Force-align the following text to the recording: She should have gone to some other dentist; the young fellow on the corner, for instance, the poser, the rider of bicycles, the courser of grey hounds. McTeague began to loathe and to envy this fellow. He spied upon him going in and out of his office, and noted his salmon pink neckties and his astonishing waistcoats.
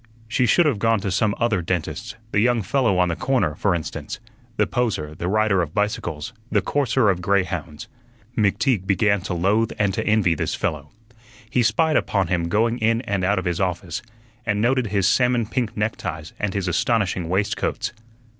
She 0.27 0.47
should 0.47 0.65
have 0.65 0.79
gone 0.79 0.99
to 1.01 1.11
some 1.11 1.35
other 1.39 1.61
dentist; 1.61 2.15
the 2.31 2.39
young 2.39 2.63
fellow 2.63 2.97
on 2.97 3.09
the 3.09 3.15
corner, 3.15 3.53
for 3.53 3.75
instance, 3.75 4.19
the 4.57 4.65
poser, 4.65 5.13
the 5.13 5.27
rider 5.27 5.61
of 5.61 5.75
bicycles, 5.75 6.33
the 6.51 6.59
courser 6.63 7.11
of 7.11 7.21
grey 7.21 7.43
hounds. 7.43 7.87
McTeague 8.35 8.87
began 8.87 9.21
to 9.21 9.35
loathe 9.35 9.73
and 9.77 9.93
to 9.93 10.03
envy 10.03 10.33
this 10.33 10.55
fellow. 10.55 10.89
He 11.47 11.61
spied 11.61 11.97
upon 11.97 12.29
him 12.29 12.49
going 12.49 12.79
in 12.79 13.01
and 13.01 13.23
out 13.23 13.37
of 13.37 13.45
his 13.45 13.61
office, 13.61 14.01
and 14.43 14.59
noted 14.59 14.87
his 14.87 15.07
salmon 15.07 15.45
pink 15.45 15.77
neckties 15.77 16.33
and 16.39 16.55
his 16.55 16.67
astonishing 16.67 17.29
waistcoats. 17.29 17.93